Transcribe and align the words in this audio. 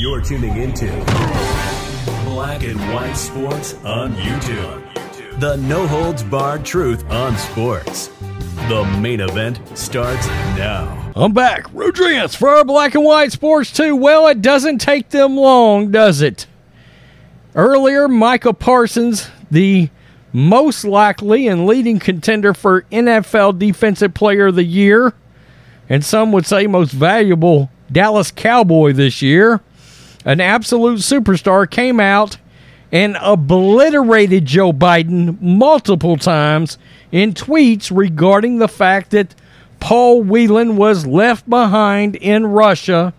You're 0.00 0.22
tuning 0.22 0.56
into 0.56 0.86
Black 2.24 2.62
and 2.62 2.80
White 2.94 3.12
Sports 3.12 3.74
on 3.84 4.14
YouTube. 4.14 5.40
The 5.40 5.56
no 5.56 5.86
holds 5.86 6.22
barred 6.22 6.64
truth 6.64 7.04
on 7.10 7.36
sports. 7.36 8.08
The 8.68 8.84
main 9.00 9.20
event 9.20 9.60
starts 9.76 10.26
now. 10.56 11.12
I'm 11.14 11.34
back. 11.34 11.66
Rodriguez 11.74 12.34
for 12.34 12.48
our 12.48 12.64
Black 12.64 12.94
and 12.94 13.04
White 13.04 13.32
Sports 13.32 13.72
2. 13.72 13.94
Well, 13.94 14.26
it 14.28 14.40
doesn't 14.40 14.78
take 14.78 15.10
them 15.10 15.36
long, 15.36 15.90
does 15.90 16.22
it? 16.22 16.46
Earlier, 17.54 18.08
Micah 18.08 18.54
Parsons, 18.54 19.28
the 19.50 19.90
most 20.32 20.84
likely 20.84 21.46
and 21.46 21.66
leading 21.66 21.98
contender 21.98 22.54
for 22.54 22.82
NFL 22.90 23.58
Defensive 23.58 24.14
Player 24.14 24.46
of 24.46 24.54
the 24.54 24.64
Year, 24.64 25.12
and 25.88 26.02
some 26.04 26.32
would 26.32 26.46
say 26.46 26.66
most 26.66 26.92
valuable 26.92 27.70
Dallas 27.90 28.30
Cowboy 28.30 28.92
this 28.92 29.22
year, 29.22 29.60
an 30.24 30.40
absolute 30.40 30.98
superstar, 30.98 31.70
came 31.70 32.00
out 32.00 32.38
and 32.90 33.16
obliterated 33.20 34.46
Joe 34.46 34.72
Biden 34.72 35.40
multiple 35.40 36.16
times 36.16 36.78
in 37.12 37.34
tweets 37.34 37.94
regarding 37.94 38.58
the 38.58 38.68
fact 38.68 39.10
that 39.10 39.34
Paul 39.80 40.22
Whelan 40.22 40.76
was 40.76 41.06
left 41.06 41.48
behind 41.48 42.16
in 42.16 42.46
Russia 42.46 43.12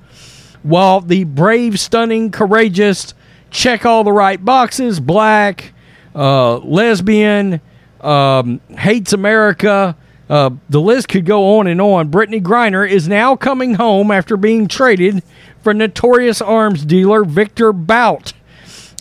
while 0.63 1.01
the 1.01 1.23
brave, 1.23 1.79
stunning, 1.79 2.31
courageous, 2.31 3.13
check 3.49 3.85
all 3.85 4.03
the 4.03 4.11
right 4.11 4.43
boxes, 4.43 4.99
black, 4.99 5.73
uh, 6.15 6.57
lesbian, 6.57 7.61
um, 8.01 8.59
hates 8.77 9.13
America, 9.13 9.95
uh, 10.29 10.51
the 10.69 10.79
list 10.81 11.09
could 11.09 11.25
go 11.25 11.57
on 11.57 11.67
and 11.67 11.81
on. 11.81 12.11
Brittney 12.11 12.41
Griner 12.41 12.87
is 12.87 13.07
now 13.07 13.35
coming 13.35 13.75
home 13.75 14.11
after 14.11 14.37
being 14.37 14.67
traded 14.67 15.23
for 15.61 15.73
notorious 15.73 16.41
arms 16.41 16.85
dealer 16.85 17.23
Victor 17.23 17.73
Bout. 17.73 18.33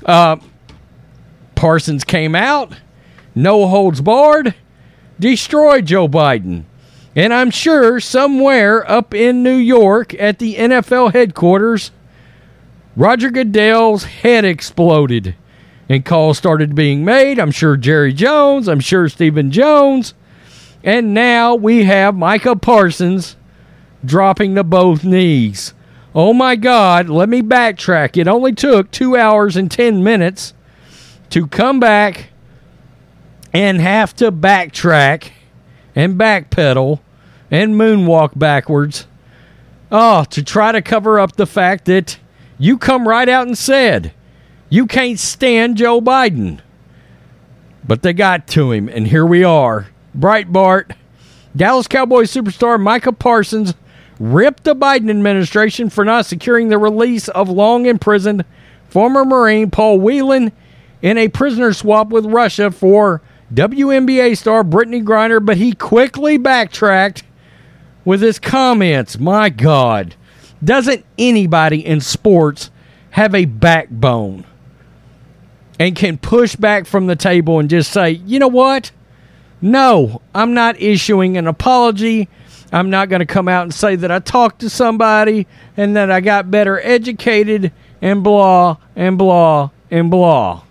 Uh, 0.04 0.36
Parsons 1.54 2.04
came 2.04 2.34
out, 2.34 2.72
no 3.34 3.66
holds 3.66 4.00
barred, 4.00 4.54
destroyed 5.20 5.86
Joe 5.86 6.08
Biden. 6.08 6.64
And 7.16 7.34
I'm 7.34 7.50
sure 7.50 7.98
somewhere 7.98 8.88
up 8.88 9.12
in 9.12 9.42
New 9.42 9.56
York 9.56 10.14
at 10.14 10.38
the 10.38 10.54
NFL 10.54 11.12
headquarters, 11.12 11.90
Roger 12.94 13.30
Goodell's 13.30 14.04
head 14.04 14.44
exploded 14.44 15.34
and 15.88 16.04
calls 16.04 16.38
started 16.38 16.74
being 16.74 17.04
made. 17.04 17.38
I'm 17.38 17.50
sure 17.50 17.76
Jerry 17.76 18.12
Jones, 18.12 18.68
I'm 18.68 18.80
sure 18.80 19.08
Stephen 19.08 19.50
Jones, 19.50 20.14
and 20.82 21.14
now 21.14 21.54
we 21.54 21.84
have 21.84 22.14
Micah 22.14 22.56
Parsons 22.56 23.36
dropping 24.04 24.54
to 24.54 24.64
both 24.64 25.04
knees. 25.04 25.74
Oh 26.14 26.32
my 26.32 26.56
God, 26.56 27.08
let 27.08 27.28
me 27.28 27.42
backtrack. 27.42 28.16
It 28.16 28.28
only 28.28 28.52
took 28.52 28.90
two 28.90 29.16
hours 29.16 29.56
and 29.56 29.70
10 29.70 30.02
minutes 30.02 30.54
to 31.30 31.46
come 31.46 31.78
back 31.78 32.30
and 33.52 33.80
have 33.80 34.14
to 34.16 34.32
backtrack 34.32 35.30
and 35.94 36.18
backpedal 36.18 37.00
and 37.50 37.74
moonwalk 37.74 38.38
backwards. 38.38 39.06
Oh, 39.90 40.24
to 40.24 40.42
try 40.42 40.72
to 40.72 40.82
cover 40.82 41.18
up 41.18 41.36
the 41.36 41.46
fact 41.46 41.86
that 41.86 42.18
you 42.58 42.78
come 42.78 43.08
right 43.08 43.28
out 43.28 43.46
and 43.46 43.56
said 43.56 44.12
you 44.68 44.86
can't 44.86 45.18
stand 45.18 45.76
Joe 45.76 46.00
Biden. 46.00 46.60
But 47.86 48.02
they 48.02 48.12
got 48.12 48.46
to 48.48 48.70
him, 48.72 48.88
and 48.88 49.06
here 49.06 49.24
we 49.24 49.44
are. 49.44 49.88
Breitbart, 50.16 50.94
Dallas 51.56 51.88
Cowboys 51.88 52.32
superstar 52.32 52.80
Micah 52.80 53.12
Parsons 53.12 53.74
ripped 54.20 54.64
the 54.64 54.74
Biden 54.74 55.10
administration 55.10 55.90
for 55.90 56.04
not 56.04 56.26
securing 56.26 56.68
the 56.68 56.78
release 56.78 57.28
of 57.28 57.48
long 57.48 57.86
imprisoned 57.86 58.44
former 58.88 59.24
Marine 59.24 59.70
Paul 59.70 59.98
Whelan 59.98 60.52
in 61.02 61.18
a 61.18 61.28
prisoner 61.28 61.72
swap 61.72 62.08
with 62.08 62.26
Russia 62.26 62.70
for 62.70 63.22
WNBA 63.52 64.36
star 64.36 64.64
Brittney 64.64 65.02
Griner, 65.02 65.44
but 65.44 65.56
he 65.56 65.72
quickly 65.72 66.36
backtracked 66.36 67.22
with 68.04 68.20
his 68.20 68.38
comments. 68.38 69.18
My 69.18 69.48
God, 69.48 70.14
doesn't 70.62 71.04
anybody 71.16 71.84
in 71.84 72.00
sports 72.00 72.70
have 73.10 73.34
a 73.34 73.44
backbone 73.44 74.44
and 75.78 75.94
can 75.94 76.18
push 76.18 76.56
back 76.56 76.86
from 76.86 77.06
the 77.06 77.16
table 77.16 77.58
and 77.58 77.70
just 77.70 77.92
say, 77.92 78.10
you 78.10 78.38
know 78.38 78.48
what? 78.48 78.90
No, 79.60 80.22
I'm 80.34 80.54
not 80.54 80.80
issuing 80.80 81.36
an 81.36 81.46
apology. 81.46 82.28
I'm 82.72 82.90
not 82.90 83.08
going 83.08 83.20
to 83.20 83.26
come 83.26 83.48
out 83.48 83.62
and 83.62 83.74
say 83.74 83.96
that 83.96 84.10
I 84.10 84.18
talked 84.18 84.60
to 84.60 84.70
somebody 84.70 85.46
and 85.76 85.96
that 85.96 86.10
I 86.10 86.20
got 86.20 86.50
better 86.50 86.80
educated 86.80 87.72
and 88.02 88.22
blah 88.22 88.76
and 88.94 89.18
blah 89.18 89.70
and 89.90 90.10
blah. 90.10 90.62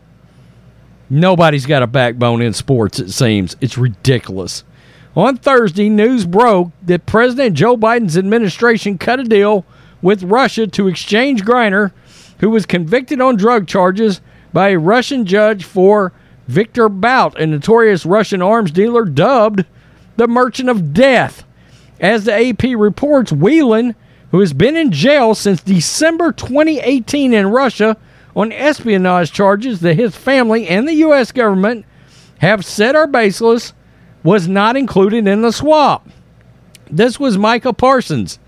Nobody's 1.10 1.66
got 1.66 1.84
a 1.84 1.88
backbone 1.88 2.42
in 2.42 2.54
sports, 2.54 3.00
it 3.00 3.12
seems. 3.12 3.56
It's 3.62 3.78
ridiculous. 3.78 4.64
On 5.16 5.38
Thursday, 5.38 5.90
news 5.90 6.26
broke 6.26 6.72
that 6.84 7.06
President 7.06 7.56
Joe 7.56 7.76
Biden's 7.76 8.18
administration 8.18 8.98
cut 8.98 9.20
a 9.20 9.24
deal 9.24 9.66
with 10.02 10.24
Russia 10.24 10.68
to 10.68 10.88
exchange 10.88 11.44
Griner, 11.44 11.92
who 12.40 12.52
was 12.52 12.66
convicted 12.68 13.20
on 13.20 13.36
drug 13.36 13.68
charges 13.68 14.22
by 14.54 14.70
a 14.70 14.80
Russian 14.80 15.26
judge 15.26 15.64
for 15.64 16.14
Victor 16.48 16.90
Bout, 16.90 17.40
a 17.40 17.46
notorious 17.46 18.06
Russian 18.06 18.42
arms 18.42 18.72
dealer 18.72 19.06
dubbed 19.06 19.66
the 20.16 20.28
Merchant 20.28 20.70
of 20.70 20.94
Death. 20.94 21.44
As 22.00 22.26
the 22.26 22.50
AP 22.50 22.64
reports, 22.78 23.32
Whelan, 23.32 23.96
who 24.32 24.40
has 24.40 24.54
been 24.54 24.76
in 24.76 24.92
jail 24.92 25.36
since 25.36 25.62
December 25.62 26.32
2018 26.32 27.34
in 27.34 27.48
Russia 27.48 27.98
on 28.36 28.52
espionage 28.52 29.32
charges 29.32 29.80
that 29.82 29.96
his 29.96 30.16
family 30.16 30.68
and 30.68 30.88
the 30.88 30.94
U.S. 30.96 31.32
government 31.32 31.86
have 32.40 32.64
said 32.66 32.96
are 32.96 33.08
baseless, 33.08 33.74
was 34.24 34.48
not 34.48 34.78
included 34.78 35.28
in 35.28 35.42
the 35.42 35.52
swap. 35.52 36.08
This 36.90 37.20
was 37.20 37.38
Michael 37.38 37.74
Parsons 37.74 38.40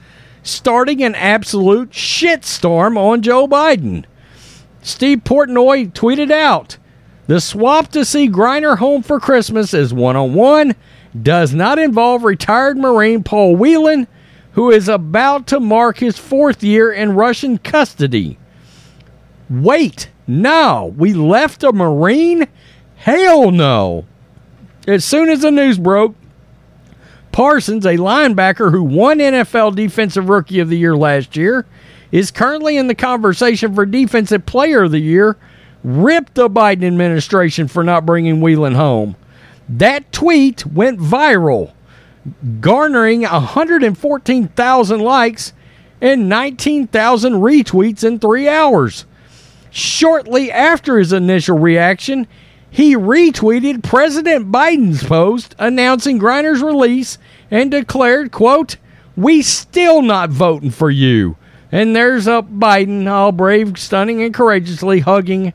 starting 0.43 1.03
an 1.03 1.15
absolute 1.15 1.91
shitstorm 1.91 2.97
on 2.97 3.21
Joe 3.21 3.47
Biden. 3.47 4.05
Steve 4.81 5.19
Portnoy 5.23 5.91
tweeted 5.91 6.31
out 6.31 6.77
the 7.29 7.40
swap 7.40 7.90
to 7.90 8.03
see 8.03 8.28
Griner 8.28 8.79
home 8.79 9.03
for 9.03 9.19
Christmas 9.19 9.72
is 9.72 9.94
one 9.94 10.16
on 10.16 10.34
one, 10.34 10.73
does 11.22 11.53
not 11.53 11.78
involve 11.78 12.23
retired 12.23 12.75
Marine 12.75 13.22
Paul 13.22 13.56
Whelan, 13.56 14.07
who 14.53 14.72
is 14.72 14.90
about 14.90 15.45
to 15.45 15.59
mark 15.59 16.00
his 16.00 16.18
fourth 16.18 16.63
year 16.63 16.91
in 16.91 17.13
Russian 17.13 17.59
custody. 17.59 18.39
Wait, 19.47 20.09
no, 20.25 20.91
we 20.97 21.13
left 21.13 21.63
a 21.63 21.72
Marine? 21.72 22.47
Hell 22.95 23.51
no. 23.51 24.06
As 24.88 25.06
soon 25.06 25.29
as 25.29 25.41
the 25.41 25.51
news 25.51 25.78
broke, 25.78 26.16
Parsons, 27.31 27.85
a 27.85 27.97
linebacker 27.97 28.72
who 28.72 28.84
won 28.84 29.19
NFL 29.19 29.75
Defensive 29.75 30.29
Rookie 30.29 30.62
of 30.62 30.69
the 30.69 30.79
Year 30.79 30.97
last 30.97 31.38
year, 31.38 31.68
is 32.12 32.31
currently 32.31 32.75
in 32.75 32.88
the 32.88 32.95
conversation 32.95 33.75
for 33.75 33.86
Defensive 33.86 34.48
Player 34.48 34.81
of 34.81 34.92
the 34.92 34.98
Year 34.98 35.38
ripped 35.83 36.35
the 36.35 36.49
Biden 36.49 36.85
administration 36.85 37.67
for 37.67 37.83
not 37.83 38.05
bringing 38.05 38.41
Whelan 38.41 38.75
home. 38.75 39.15
That 39.67 40.11
tweet 40.11 40.65
went 40.65 40.99
viral, 40.99 41.73
garnering 42.59 43.21
114,000 43.21 44.99
likes 44.99 45.53
and 46.01 46.29
19,000 46.29 47.33
retweets 47.33 48.03
in 48.03 48.19
three 48.19 48.47
hours. 48.47 49.05
Shortly 49.71 50.51
after 50.51 50.97
his 50.97 51.13
initial 51.13 51.59
reaction, 51.59 52.27
he 52.71 52.95
retweeted 52.95 53.83
President 53.83 54.51
Biden's 54.51 55.03
post 55.03 55.55
announcing 55.59 56.19
Griner's 56.19 56.61
release 56.61 57.17
and 57.51 57.71
declared, 57.71 58.31
quote, 58.31 58.77
We 59.15 59.41
still 59.41 60.01
not 60.01 60.29
voting 60.29 60.71
for 60.71 60.89
you. 60.89 61.35
And 61.71 61.95
there's 61.95 62.27
up 62.27 62.50
Biden, 62.50 63.07
all 63.07 63.31
brave, 63.31 63.77
stunning, 63.77 64.21
and 64.24 64.33
courageously 64.33 65.01
hugging 65.01 65.54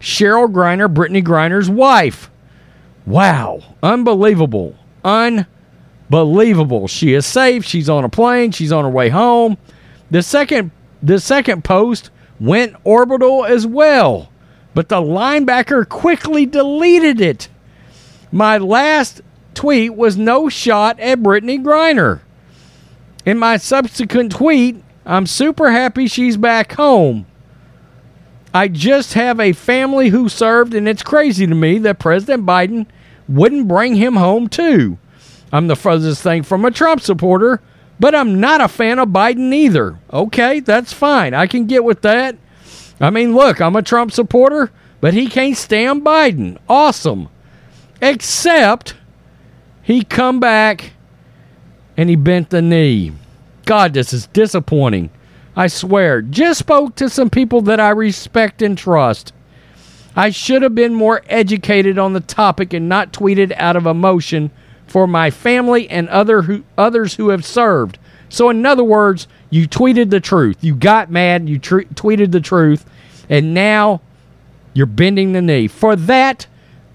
Cheryl 0.00 0.52
Griner, 0.52 0.92
Brittney 0.92 1.24
Griner's 1.24 1.68
wife. 1.68 2.30
Wow. 3.06 3.62
Unbelievable. 3.82 4.76
Unbelievable. 5.04 6.86
She 6.86 7.14
is 7.14 7.26
safe. 7.26 7.64
She's 7.64 7.88
on 7.88 8.04
a 8.04 8.08
plane. 8.08 8.52
She's 8.52 8.72
on 8.72 8.84
her 8.84 8.90
way 8.90 9.08
home. 9.08 9.56
The 10.10 10.22
second 10.22 10.70
the 11.02 11.20
second 11.20 11.64
post 11.64 12.10
went 12.40 12.74
orbital 12.84 13.44
as 13.44 13.66
well, 13.66 14.30
but 14.74 14.88
the 14.88 15.00
linebacker 15.00 15.88
quickly 15.88 16.46
deleted 16.46 17.20
it. 17.20 17.48
My 18.32 18.58
last 18.58 19.22
tweet 19.54 19.94
was 19.94 20.16
no 20.16 20.48
shot 20.48 20.98
at 21.00 21.20
Brittney 21.20 21.62
Griner. 21.62 22.20
In 23.24 23.38
my 23.38 23.56
subsequent 23.58 24.32
tweet, 24.32 24.82
I'm 25.08 25.26
super 25.26 25.70
happy 25.70 26.06
she's 26.06 26.36
back 26.36 26.74
home. 26.74 27.26
I 28.52 28.68
just 28.68 29.14
have 29.14 29.40
a 29.40 29.54
family 29.54 30.10
who 30.10 30.28
served, 30.28 30.74
and 30.74 30.86
it's 30.86 31.02
crazy 31.02 31.46
to 31.46 31.54
me 31.54 31.78
that 31.78 31.98
President 31.98 32.44
Biden 32.44 32.86
wouldn't 33.26 33.68
bring 33.68 33.94
him 33.94 34.16
home 34.16 34.48
too. 34.48 34.98
I'm 35.50 35.66
the 35.66 35.76
furthest 35.76 36.22
thing 36.22 36.42
from 36.42 36.66
a 36.66 36.70
Trump 36.70 37.00
supporter, 37.00 37.62
but 37.98 38.14
I'm 38.14 38.38
not 38.38 38.60
a 38.60 38.68
fan 38.68 38.98
of 38.98 39.08
Biden 39.08 39.52
either. 39.54 39.98
Okay, 40.12 40.60
that's 40.60 40.92
fine. 40.92 41.32
I 41.32 41.46
can 41.46 41.66
get 41.66 41.84
with 41.84 42.02
that. 42.02 42.36
I 43.00 43.08
mean, 43.08 43.34
look, 43.34 43.62
I'm 43.62 43.76
a 43.76 43.82
Trump 43.82 44.12
supporter, 44.12 44.70
but 45.00 45.14
he 45.14 45.28
can't 45.28 45.56
stand 45.56 46.04
Biden. 46.04 46.58
Awesome. 46.68 47.30
Except 48.02 48.94
he 49.82 50.04
come 50.04 50.38
back 50.38 50.92
and 51.96 52.10
he 52.10 52.16
bent 52.16 52.50
the 52.50 52.60
knee. 52.60 53.12
God, 53.68 53.92
this 53.92 54.14
is 54.14 54.28
disappointing. 54.28 55.10
I 55.54 55.66
swear. 55.66 56.22
Just 56.22 56.60
spoke 56.60 56.94
to 56.94 57.10
some 57.10 57.28
people 57.28 57.60
that 57.60 57.78
I 57.78 57.90
respect 57.90 58.62
and 58.62 58.78
trust. 58.78 59.34
I 60.16 60.30
should 60.30 60.62
have 60.62 60.74
been 60.74 60.94
more 60.94 61.20
educated 61.28 61.98
on 61.98 62.14
the 62.14 62.20
topic 62.20 62.72
and 62.72 62.88
not 62.88 63.12
tweeted 63.12 63.52
out 63.58 63.76
of 63.76 63.84
emotion 63.84 64.50
for 64.86 65.06
my 65.06 65.30
family 65.30 65.86
and 65.90 66.08
other 66.08 66.40
who, 66.40 66.64
others 66.78 67.16
who 67.16 67.28
have 67.28 67.44
served. 67.44 67.98
So, 68.30 68.48
in 68.48 68.64
other 68.64 68.82
words, 68.82 69.28
you 69.50 69.68
tweeted 69.68 70.08
the 70.08 70.18
truth. 70.18 70.56
You 70.62 70.74
got 70.74 71.10
mad, 71.10 71.46
you 71.46 71.58
tr- 71.58 71.80
tweeted 71.92 72.32
the 72.32 72.40
truth, 72.40 72.86
and 73.28 73.52
now 73.52 74.00
you're 74.72 74.86
bending 74.86 75.34
the 75.34 75.42
knee. 75.42 75.68
For 75.68 75.94
that, 75.94 76.46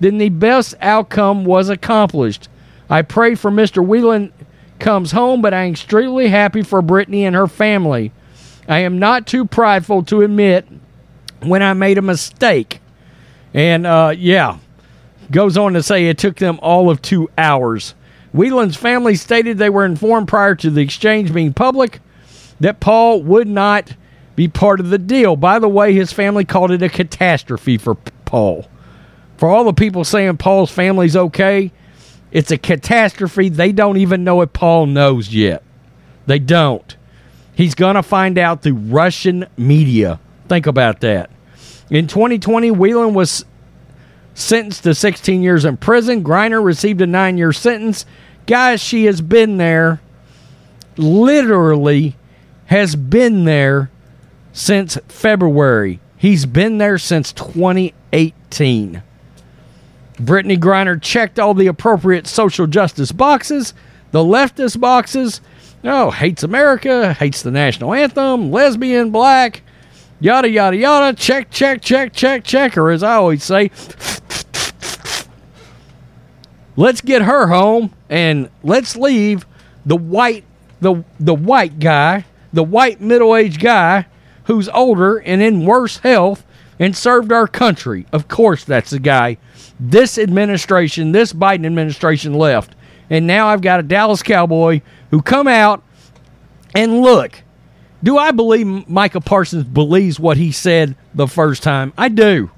then 0.00 0.18
the 0.18 0.28
best 0.28 0.74
outcome 0.80 1.44
was 1.44 1.68
accomplished. 1.68 2.48
I 2.90 3.02
pray 3.02 3.34
for 3.34 3.50
Mr. 3.50 3.84
Whelan 3.84 4.32
comes 4.78 5.12
home, 5.12 5.40
but 5.40 5.54
I 5.54 5.64
am 5.64 5.72
extremely 5.72 6.28
happy 6.28 6.62
for 6.62 6.82
Brittney 6.82 7.22
and 7.22 7.34
her 7.34 7.46
family. 7.46 8.12
I 8.68 8.80
am 8.80 8.98
not 8.98 9.26
too 9.26 9.44
prideful 9.44 10.02
to 10.04 10.22
admit 10.22 10.66
when 11.40 11.62
I 11.62 11.72
made 11.72 11.98
a 11.98 12.02
mistake. 12.02 12.80
And 13.54 13.86
uh, 13.86 14.14
yeah, 14.16 14.58
goes 15.30 15.56
on 15.56 15.74
to 15.74 15.82
say 15.82 16.08
it 16.08 16.18
took 16.18 16.36
them 16.36 16.58
all 16.62 16.90
of 16.90 17.02
two 17.02 17.30
hours. 17.36 17.94
Whelan's 18.32 18.76
family 18.76 19.14
stated 19.14 19.58
they 19.58 19.70
were 19.70 19.84
informed 19.84 20.28
prior 20.28 20.54
to 20.56 20.70
the 20.70 20.80
exchange 20.80 21.32
being 21.34 21.52
public 21.52 22.00
that 22.60 22.80
Paul 22.80 23.22
would 23.22 23.48
not 23.48 23.94
be 24.36 24.48
part 24.48 24.80
of 24.80 24.90
the 24.90 24.98
deal. 24.98 25.36
By 25.36 25.58
the 25.58 25.68
way, 25.68 25.92
his 25.92 26.12
family 26.12 26.44
called 26.44 26.70
it 26.70 26.82
a 26.82 26.88
catastrophe 26.88 27.76
for 27.76 27.94
Paul. 28.24 28.66
For 29.42 29.48
all 29.48 29.64
the 29.64 29.72
people 29.72 30.04
saying 30.04 30.36
Paul's 30.36 30.70
family's 30.70 31.16
okay, 31.16 31.72
it's 32.30 32.52
a 32.52 32.56
catastrophe. 32.56 33.48
They 33.48 33.72
don't 33.72 33.96
even 33.96 34.22
know 34.22 34.40
if 34.42 34.52
Paul 34.52 34.86
knows 34.86 35.34
yet. 35.34 35.64
They 36.26 36.38
don't. 36.38 36.96
He's 37.52 37.74
going 37.74 37.96
to 37.96 38.04
find 38.04 38.38
out 38.38 38.62
through 38.62 38.74
Russian 38.74 39.46
media. 39.56 40.20
Think 40.48 40.68
about 40.68 41.00
that. 41.00 41.28
In 41.90 42.06
2020, 42.06 42.70
Whelan 42.70 43.14
was 43.14 43.44
sentenced 44.32 44.84
to 44.84 44.94
16 44.94 45.42
years 45.42 45.64
in 45.64 45.76
prison. 45.76 46.22
Griner 46.22 46.62
received 46.62 47.00
a 47.00 47.06
nine 47.08 47.36
year 47.36 47.52
sentence. 47.52 48.06
Guys, 48.46 48.80
she 48.80 49.06
has 49.06 49.20
been 49.20 49.56
there, 49.56 50.00
literally 50.96 52.14
has 52.66 52.94
been 52.94 53.44
there 53.44 53.90
since 54.52 54.98
February. 55.08 55.98
He's 56.16 56.46
been 56.46 56.78
there 56.78 56.96
since 56.96 57.32
2018. 57.32 59.02
Brittney 60.16 60.58
Griner 60.58 61.00
checked 61.00 61.38
all 61.38 61.54
the 61.54 61.66
appropriate 61.66 62.26
social 62.26 62.66
justice 62.66 63.12
boxes, 63.12 63.74
the 64.10 64.20
leftist 64.20 64.78
boxes. 64.80 65.40
Oh, 65.84 66.10
hates 66.10 66.42
America, 66.42 67.12
hates 67.12 67.42
the 67.42 67.50
national 67.50 67.92
anthem, 67.92 68.52
lesbian, 68.52 69.10
black, 69.10 69.62
yada, 70.20 70.48
yada, 70.48 70.76
yada. 70.76 71.16
Check, 71.16 71.50
check, 71.50 71.82
check, 71.82 72.12
check, 72.12 72.44
check, 72.44 72.76
as 72.76 73.02
I 73.02 73.14
always 73.14 73.42
say, 73.42 73.70
let's 76.76 77.00
get 77.00 77.22
her 77.22 77.48
home 77.48 77.92
and 78.08 78.48
let's 78.62 78.96
leave 78.96 79.46
the 79.84 79.96
white, 79.96 80.44
the, 80.80 81.04
the 81.18 81.34
white 81.34 81.80
guy, 81.80 82.24
the 82.52 82.62
white 82.62 83.00
middle 83.00 83.34
aged 83.34 83.60
guy 83.60 84.06
who's 84.44 84.68
older 84.68 85.16
and 85.18 85.42
in 85.42 85.64
worse 85.64 85.98
health 85.98 86.44
and 86.82 86.96
served 86.96 87.30
our 87.30 87.46
country. 87.46 88.06
Of 88.12 88.26
course, 88.26 88.64
that's 88.64 88.90
the 88.90 88.98
guy 88.98 89.38
this 89.78 90.18
administration, 90.18 91.12
this 91.12 91.32
Biden 91.32 91.64
administration 91.64 92.34
left. 92.34 92.74
And 93.08 93.26
now 93.26 93.48
I've 93.48 93.62
got 93.62 93.80
a 93.80 93.82
Dallas 93.84 94.22
Cowboy 94.22 94.80
who 95.10 95.22
come 95.22 95.46
out 95.46 95.82
and 96.74 97.00
look. 97.00 97.42
Do 98.02 98.18
I 98.18 98.32
believe 98.32 98.88
Micah 98.88 99.20
Parsons 99.20 99.64
believes 99.64 100.18
what 100.18 100.36
he 100.36 100.50
said 100.50 100.96
the 101.14 101.28
first 101.28 101.62
time? 101.62 101.92
I 101.96 102.08
do. 102.08 102.50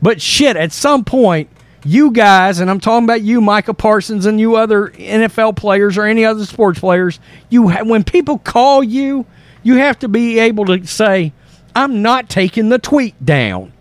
But 0.00 0.22
shit, 0.22 0.56
at 0.56 0.72
some 0.72 1.04
point, 1.04 1.50
you 1.84 2.12
guys, 2.12 2.60
and 2.60 2.70
I'm 2.70 2.80
talking 2.80 3.04
about 3.04 3.22
you, 3.22 3.42
Micah 3.42 3.74
Parsons, 3.74 4.24
and 4.24 4.40
you 4.40 4.56
other 4.56 4.88
NFL 4.88 5.56
players 5.56 5.98
or 5.98 6.04
any 6.04 6.24
other 6.24 6.46
sports 6.46 6.80
players, 6.80 7.20
you 7.50 7.68
ha- 7.68 7.84
when 7.84 8.04
people 8.04 8.38
call 8.38 8.82
you, 8.82 9.26
you 9.62 9.76
have 9.76 9.98
to 9.98 10.08
be 10.08 10.38
able 10.38 10.64
to 10.66 10.86
say, 10.86 11.34
"I'm 11.74 12.02
not 12.02 12.28
taking 12.28 12.68
the 12.68 12.78
tweet 12.78 13.24
down." 13.24 13.72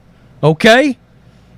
Okay? 0.41 0.97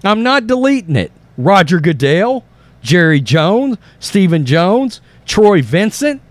I'm 0.03 0.23
not 0.23 0.47
deleting 0.47 0.95
it. 0.95 1.11
Roger 1.37 1.79
Goodell, 1.79 2.43
Jerry 2.81 3.21
Jones, 3.21 3.77
Stephen 3.99 4.45
Jones, 4.45 5.01
Troy 5.25 5.61
Vincent, 5.61 6.21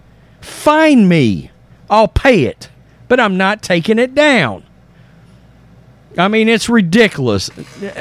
find 0.40 1.08
me. 1.08 1.50
I'll 1.88 2.08
pay 2.08 2.44
it, 2.44 2.70
but 3.08 3.20
I'm 3.20 3.36
not 3.36 3.62
taking 3.62 3.98
it 3.98 4.14
down. 4.14 4.64
I 6.18 6.28
mean, 6.28 6.48
it's 6.48 6.68
ridiculous. 6.68 7.50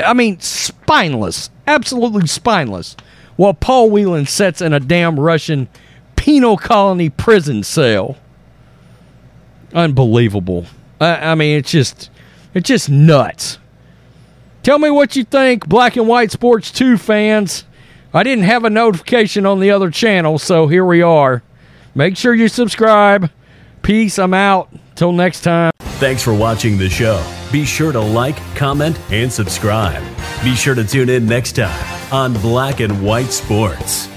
I 0.03 0.13
mean, 0.13 0.39
spineless. 0.39 1.49
Absolutely 1.67 2.27
spineless. 2.27 2.95
While 3.35 3.53
Paul 3.53 3.91
Whelan 3.91 4.25
sits 4.25 4.61
in 4.61 4.73
a 4.73 4.79
damn 4.79 5.19
Russian 5.19 5.69
penal 6.15 6.57
colony 6.57 7.09
prison 7.09 7.63
cell. 7.63 8.17
Unbelievable. 9.73 10.65
I, 10.99 11.31
I 11.31 11.35
mean, 11.35 11.57
it's 11.57 11.71
just, 11.71 12.09
it's 12.53 12.67
just 12.67 12.89
nuts. 12.89 13.57
Tell 14.63 14.79
me 14.79 14.89
what 14.89 15.15
you 15.15 15.23
think, 15.23 15.67
Black 15.67 15.95
and 15.95 16.07
White 16.07 16.31
Sports 16.31 16.71
2 16.71 16.97
fans. 16.97 17.65
I 18.13 18.23
didn't 18.23 18.45
have 18.45 18.65
a 18.65 18.69
notification 18.69 19.45
on 19.45 19.59
the 19.59 19.71
other 19.71 19.91
channel, 19.91 20.39
so 20.39 20.67
here 20.67 20.85
we 20.85 21.01
are. 21.01 21.43
Make 21.95 22.17
sure 22.17 22.33
you 22.33 22.47
subscribe. 22.47 23.29
Peace. 23.81 24.19
I'm 24.19 24.33
out. 24.33 24.69
Till 24.95 25.11
next 25.11 25.41
time. 25.41 25.71
Thanks 25.99 26.21
for 26.21 26.33
watching 26.33 26.77
the 26.77 26.89
show. 26.89 27.23
Be 27.51 27.65
sure 27.65 27.91
to 27.91 27.99
like, 27.99 28.35
comment, 28.55 28.99
and 29.11 29.31
subscribe. 29.31 30.03
Be 30.43 30.55
sure 30.55 30.75
to 30.75 30.85
tune 30.85 31.09
in 31.09 31.25
next 31.25 31.53
time 31.53 32.13
on 32.13 32.33
Black 32.41 32.79
and 32.79 33.03
White 33.03 33.31
Sports. 33.31 34.07